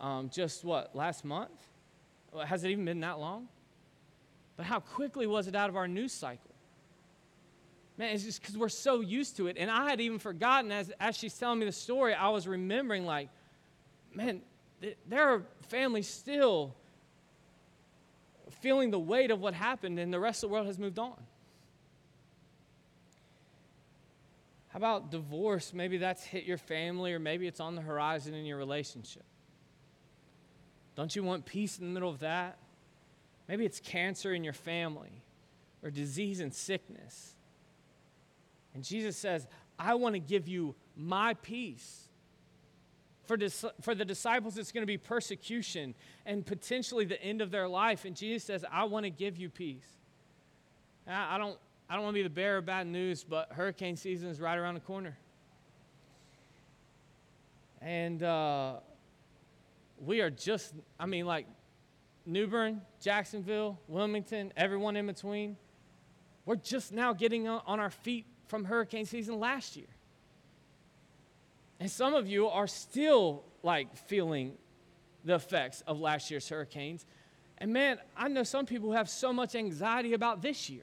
[0.00, 1.50] um, just what, last month?
[2.46, 3.48] Has it even been that long?
[4.56, 6.54] But how quickly was it out of our news cycle?
[7.96, 9.56] Man, it's just because we're so used to it.
[9.58, 13.04] And I had even forgotten, as, as she's telling me the story, I was remembering,
[13.04, 13.28] like,
[14.14, 14.42] man,
[14.80, 16.74] th- there are families still
[18.60, 21.16] feeling the weight of what happened and the rest of the world has moved on.
[24.78, 25.72] How about divorce?
[25.74, 29.24] Maybe that's hit your family or maybe it's on the horizon in your relationship.
[30.94, 32.58] Don't you want peace in the middle of that?
[33.48, 35.24] Maybe it's cancer in your family
[35.82, 37.34] or disease and sickness.
[38.72, 39.48] And Jesus says,
[39.80, 42.06] I want to give you my peace.
[43.24, 47.50] For, dis- for the disciples, it's going to be persecution and potentially the end of
[47.50, 48.04] their life.
[48.04, 49.88] And Jesus says, I want to give you peace.
[51.04, 51.58] I, I don't,
[51.90, 54.58] I don't want to be the bearer of bad news, but hurricane season is right
[54.58, 55.16] around the corner.
[57.80, 58.74] And uh,
[60.04, 61.46] we are just, I mean, like
[62.26, 65.56] New Bern, Jacksonville, Wilmington, everyone in between,
[66.44, 69.86] we're just now getting on our feet from hurricane season last year.
[71.80, 74.54] And some of you are still like feeling
[75.24, 77.06] the effects of last year's hurricanes.
[77.58, 80.82] And man, I know some people have so much anxiety about this year.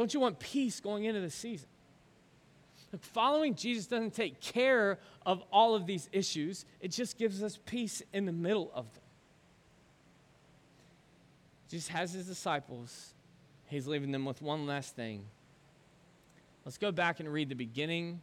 [0.00, 1.68] Don't you want peace going into the season?
[2.90, 7.58] Look, following Jesus doesn't take care of all of these issues, it just gives us
[7.66, 9.02] peace in the middle of them.
[11.68, 13.12] Jesus has his disciples,
[13.66, 15.22] he's leaving them with one last thing.
[16.64, 18.22] Let's go back and read the beginning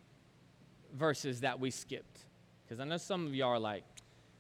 [0.95, 2.25] verses that we skipped.
[2.65, 3.83] Because I know some of y'all are like,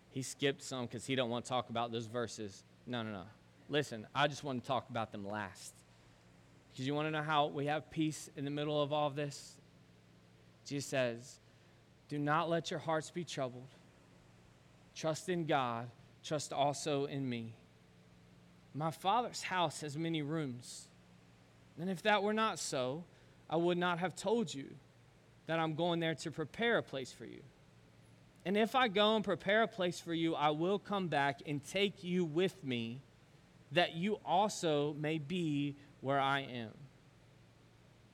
[0.09, 2.63] he skipped some because he don't want to talk about those verses.
[2.87, 3.23] No, no, no.
[3.69, 5.75] Listen, I just want to talk about them last.
[6.77, 9.15] Because you want to know how we have peace in the middle of all of
[9.15, 9.57] this?
[10.63, 11.39] Jesus says,
[12.07, 13.73] Do not let your hearts be troubled.
[14.93, 15.89] Trust in God,
[16.23, 17.55] trust also in me.
[18.75, 20.87] My Father's house has many rooms.
[21.81, 23.05] And if that were not so,
[23.49, 24.67] I would not have told you
[25.47, 27.41] that I'm going there to prepare a place for you.
[28.45, 31.59] And if I go and prepare a place for you, I will come back and
[31.65, 33.01] take you with me,
[33.71, 36.73] that you also may be where I am.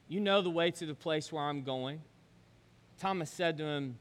[0.08, 2.02] You know the way to the place where I'm going.
[3.00, 3.98] Thomas said to him,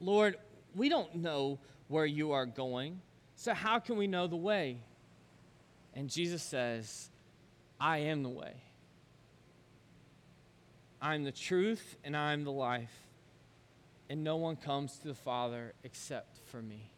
[0.00, 0.36] Lord,
[0.74, 3.00] we don't know where you are going,
[3.36, 4.78] so how can we know the way?
[5.94, 7.10] And Jesus says,
[7.80, 8.54] I am the way.
[11.00, 12.92] I'm the truth and I'm the life.
[14.08, 16.90] And no one comes to the Father except for me.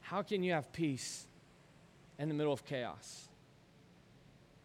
[0.00, 1.26] How can you have peace
[2.18, 3.28] in the middle of chaos?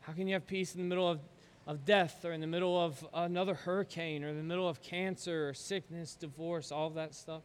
[0.08, 1.20] How can you have peace in the middle of
[1.68, 5.50] of death or in the middle of another hurricane or in the middle of cancer
[5.50, 7.44] or sickness, divorce, all of that stuff?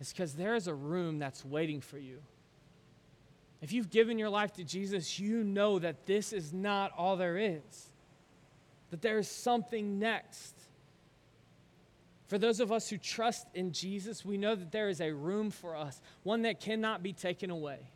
[0.00, 2.20] It's because there is a room that's waiting for you.
[3.60, 7.36] If you've given your life to Jesus, you know that this is not all there
[7.36, 7.90] is,
[8.88, 10.54] that there is something next.
[12.28, 15.50] For those of us who trust in Jesus, we know that there is a room
[15.50, 17.90] for us, one that cannot be taken away,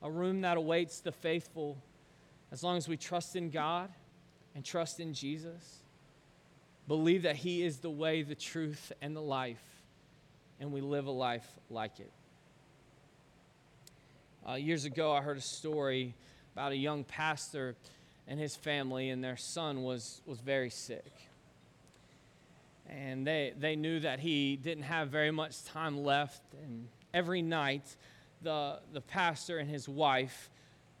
[0.00, 1.76] a room that awaits the faithful
[2.54, 3.90] as long as we trust in God
[4.54, 5.80] and trust in Jesus,
[6.86, 9.82] believe that He is the way, the truth, and the life,
[10.60, 12.12] and we live a life like it.
[14.48, 16.14] Uh, years ago, I heard a story
[16.54, 17.74] about a young pastor
[18.28, 21.12] and his family, and their son was, was very sick.
[22.88, 26.40] And they, they knew that he didn't have very much time left.
[26.62, 27.96] And every night,
[28.42, 30.50] the, the pastor and his wife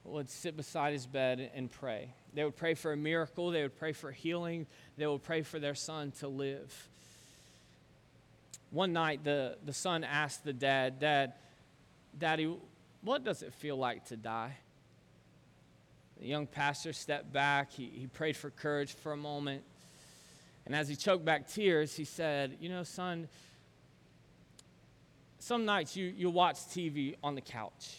[0.04, 2.10] would sit beside his bed and pray.
[2.34, 5.58] They would pray for a miracle, they would pray for healing, they would pray for
[5.58, 6.88] their son to live.
[8.70, 11.32] One night, the, the son asked the dad, Dad,
[12.18, 12.54] Daddy,
[13.02, 14.56] what does it feel like to die?
[16.20, 17.72] The young pastor stepped back.
[17.72, 19.62] He, he prayed for courage for a moment.
[20.66, 23.28] And as he choked back tears, he said, You know, son,
[25.38, 27.96] some nights you, you watch TV on the couch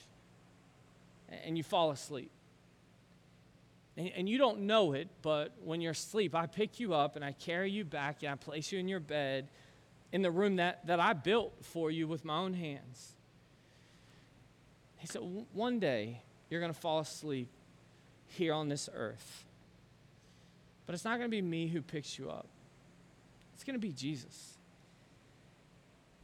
[1.30, 2.32] and you fall asleep.
[3.98, 7.24] And, and you don't know it, but when you're asleep, I pick you up and
[7.24, 9.50] I carry you back and I place you in your bed
[10.12, 13.14] in the room that, that I built for you with my own hands.
[14.98, 15.22] He said,
[15.54, 17.50] One day you're going to fall asleep
[18.28, 19.46] here on this earth.
[20.86, 22.48] But it's not going to be me who picks you up,
[23.54, 24.54] it's going to be Jesus.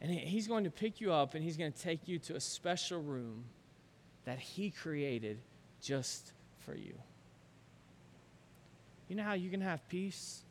[0.00, 2.40] And he's going to pick you up and he's going to take you to a
[2.40, 3.44] special room
[4.24, 5.38] that He created
[5.80, 6.32] just
[6.64, 6.94] for you.
[9.08, 10.42] You know how you can have peace?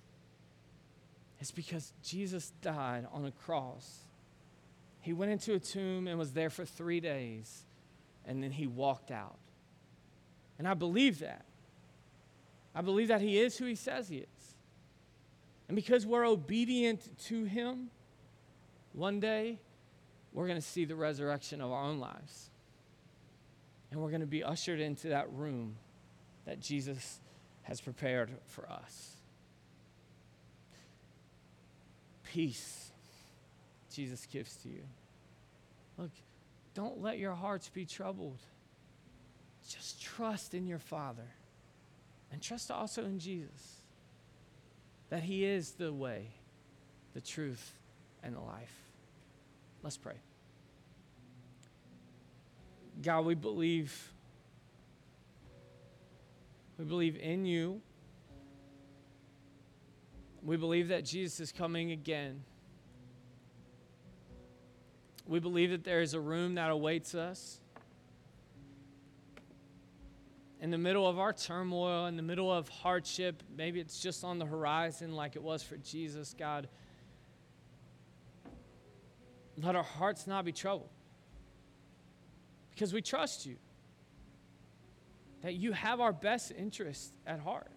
[1.40, 4.02] It's because Jesus died on a cross.
[5.00, 7.64] He went into a tomb and was there for three days,
[8.26, 9.40] and then he walked out.
[10.60, 11.46] And I believe that.
[12.76, 14.56] I believe that he is who he says he is.
[15.68, 17.90] And because we're obedient to him,
[18.94, 19.58] one day
[20.34, 22.51] we're going to see the resurrection of our own lives.
[23.92, 25.76] And we're going to be ushered into that room
[26.46, 27.20] that Jesus
[27.64, 29.18] has prepared for us.
[32.24, 32.92] Peace
[33.94, 34.84] Jesus gives to you.
[35.98, 36.12] Look,
[36.74, 38.40] don't let your hearts be troubled.
[39.68, 41.28] Just trust in your Father
[42.32, 43.82] and trust also in Jesus
[45.10, 46.30] that He is the way,
[47.14, 47.74] the truth,
[48.24, 48.74] and the life.
[49.84, 50.16] Let's pray.
[53.00, 54.12] God, we believe.
[56.78, 57.82] We believe in you.
[60.44, 62.44] We believe that Jesus is coming again.
[65.28, 67.60] We believe that there is a room that awaits us.
[70.60, 74.40] In the middle of our turmoil, in the middle of hardship, maybe it's just on
[74.40, 76.68] the horizon like it was for Jesus, God.
[79.58, 80.90] Let our hearts not be troubled
[82.72, 83.58] because we trust you,
[85.44, 87.72] that you have our best interest at heart.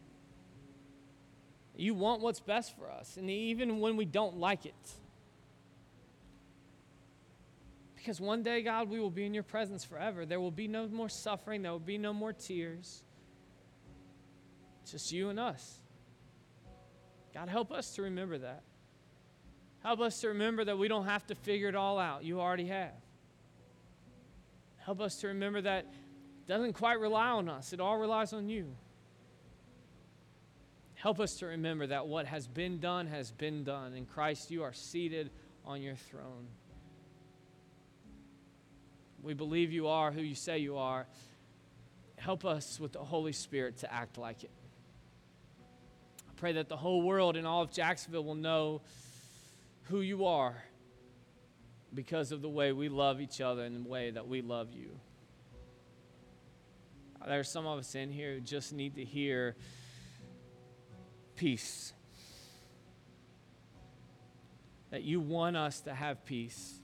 [1.76, 4.74] You want what's best for us, and even when we don't like it.
[7.96, 10.26] Because one day, God, we will be in your presence forever.
[10.26, 13.02] There will be no more suffering, there will be no more tears.
[14.88, 15.80] Just you and us.
[17.32, 18.62] God, help us to remember that.
[19.82, 22.24] Help us to remember that we don't have to figure it all out.
[22.24, 22.92] You already have.
[24.84, 28.48] Help us to remember that it doesn't quite rely on us, it all relies on
[28.48, 28.76] you.
[30.94, 33.94] Help us to remember that what has been done has been done.
[33.94, 35.30] In Christ, you are seated
[35.64, 36.46] on your throne.
[39.22, 41.06] We believe you are who you say you are.
[42.16, 44.50] Help us with the Holy Spirit to act like it.
[46.28, 48.82] I pray that the whole world and all of Jacksonville will know
[49.84, 50.62] who you are
[51.94, 54.90] because of the way we love each other and the way that we love you.
[57.26, 59.56] There are some of us in here who just need to hear
[61.36, 61.92] peace.
[64.90, 66.74] That you want us to have peace.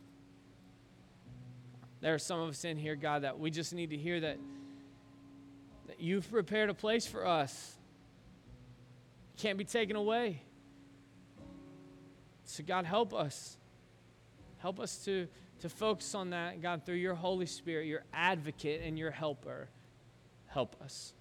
[2.01, 4.39] There are some of us in here, God, that we just need to hear that,
[5.87, 7.77] that you've prepared a place for us.
[9.37, 10.43] can't be taken away.
[12.45, 13.59] So, God, help us.
[14.61, 15.27] Help us to,
[15.61, 19.69] to focus on that, God, through your Holy Spirit, your advocate and your helper.
[20.47, 21.15] Help us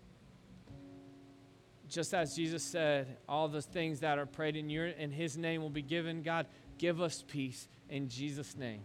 [1.89, 5.61] just as Jesus said, all the things that are prayed in your in his name
[5.61, 6.21] will be given.
[6.21, 6.45] God,
[6.77, 8.81] give us peace in Jesus' name.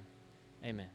[0.65, 0.94] Amen.